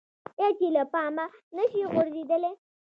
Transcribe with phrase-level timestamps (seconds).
[0.41, 1.25] آیا چې له پامه
[1.55, 2.53] نشي غورځیدلی؟